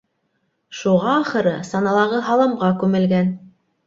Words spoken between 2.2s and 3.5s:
һаламға күмелгән.